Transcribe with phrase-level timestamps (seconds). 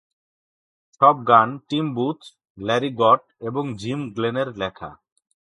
[1.01, 2.19] সব গান Tim Booth,
[2.57, 4.89] Larry Gott এবং জিম গ্লেনের লেখা।